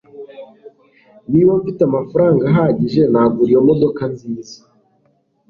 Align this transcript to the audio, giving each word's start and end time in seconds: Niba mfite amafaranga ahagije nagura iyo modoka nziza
Niba 1.31 1.51
mfite 1.59 1.81
amafaranga 1.89 2.41
ahagije 2.51 3.01
nagura 3.11 3.49
iyo 3.51 3.61
modoka 3.69 4.01
nziza 4.13 4.59